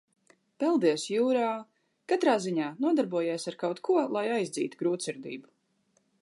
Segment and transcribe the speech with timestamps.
[0.61, 1.49] Peldies jūrā,
[2.13, 5.55] katrā ziņā nodarbojies ar kaut ko, lai aizdzītu grūtsirdību.